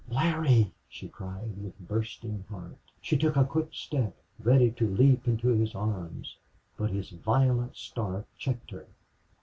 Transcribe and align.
"Larry!" 0.09 0.73
she 0.89 1.07
cried, 1.07 1.55
with 1.61 1.77
bursting 1.79 2.43
heart. 2.49 2.79
She 3.01 3.15
took 3.15 3.35
a 3.37 3.45
quick 3.45 3.67
step, 3.71 4.15
ready 4.39 4.71
to 4.71 4.89
leap 4.89 5.27
into 5.27 5.49
his 5.49 5.75
arms, 5.75 6.37
but 6.75 6.89
his 6.89 7.11
violent 7.11 7.75
start 7.75 8.25
checked 8.35 8.71
her. 8.71 8.87